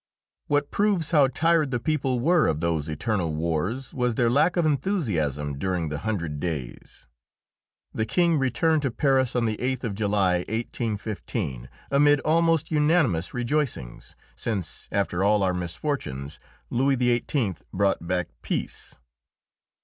[0.47, 4.65] What proves how tired the people were of those eternal wars was their lack of
[4.65, 7.05] enthusiasm during the Hundred Days.
[7.93, 14.15] The King returned to Paris on the 8th of July, 1815, amid almost unanimous rejoicings,
[14.35, 16.39] since, after all our misfortunes,
[16.71, 17.57] Louis XVIII.
[17.71, 18.95] brought back peace.